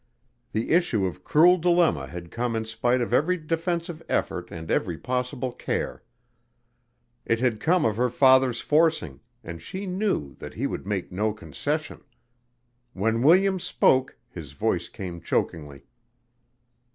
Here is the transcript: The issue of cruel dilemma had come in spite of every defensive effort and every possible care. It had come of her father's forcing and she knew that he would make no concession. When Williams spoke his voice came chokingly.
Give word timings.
The 0.51 0.71
issue 0.71 1.05
of 1.05 1.23
cruel 1.23 1.57
dilemma 1.59 2.07
had 2.07 2.31
come 2.31 2.55
in 2.55 2.65
spite 2.65 3.01
of 3.01 3.13
every 3.13 3.37
defensive 3.37 4.01
effort 4.09 4.49
and 4.49 4.71
every 4.71 4.97
possible 4.97 5.51
care. 5.51 6.01
It 7.23 7.39
had 7.39 7.59
come 7.59 7.85
of 7.85 7.97
her 7.97 8.09
father's 8.09 8.61
forcing 8.61 9.19
and 9.43 9.61
she 9.61 9.85
knew 9.85 10.33
that 10.39 10.55
he 10.55 10.65
would 10.65 10.87
make 10.87 11.11
no 11.11 11.33
concession. 11.33 12.03
When 12.93 13.21
Williams 13.21 13.63
spoke 13.63 14.17
his 14.27 14.53
voice 14.53 14.89
came 14.89 15.21
chokingly. 15.21 15.83